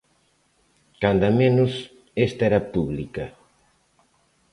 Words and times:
Canda 1.01 1.29
menos 1.41 1.71
esta 2.25 2.43
era 2.49 2.61
pública. 2.73 3.25